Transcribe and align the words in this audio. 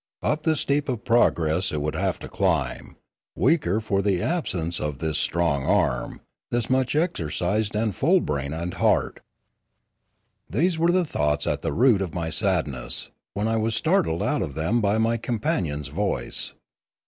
Up 0.23 0.41
the 0.41 0.55
steep 0.55 0.89
of 0.89 1.03
progress 1.05 1.71
it 1.71 1.79
would 1.79 1.93
have 1.93 2.17
to 2.21 2.27
climb, 2.27 2.95
weaker 3.35 3.79
for 3.79 4.01
the 4.01 4.19
absence 4.19 4.79
of 4.79 4.97
this 4.97 5.19
strong 5.19 5.63
arm, 5.63 6.21
this 6.49 6.71
much 6.71 6.95
exercised 6.95 7.75
and 7.75 7.95
full 7.95 8.19
brain 8.19 8.51
and 8.51 8.73
heart. 8.73 9.19
Death 10.49 10.53
367 10.53 10.63
These 10.63 10.79
were 10.79 10.91
the 10.91 11.05
thoughts 11.05 11.45
at 11.45 11.61
the 11.61 11.71
root 11.71 12.01
of 12.01 12.15
my 12.15 12.31
sadness, 12.31 13.11
when 13.35 13.47
I 13.47 13.57
was 13.57 13.75
startled 13.75 14.23
out 14.23 14.41
of 14.41 14.55
them 14.55 14.81
by 14.81 14.97
my 14.97 15.17
companion's 15.17 15.89
voice. 15.89 16.55